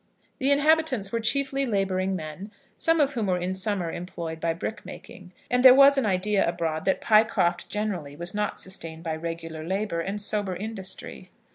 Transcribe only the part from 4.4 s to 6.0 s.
in brick making; and there was